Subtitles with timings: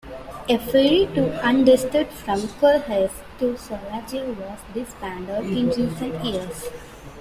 [0.49, 6.69] A ferry to Hundested from Kulhuse to Sølager was disbanded in recent years.